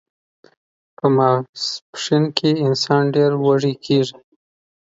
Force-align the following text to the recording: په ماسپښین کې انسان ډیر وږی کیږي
په 0.97 1.05
ماسپښین 1.15 2.23
کې 2.37 2.49
انسان 2.65 3.03
ډیر 3.15 3.31
وږی 3.43 3.73
کیږي 3.85 4.17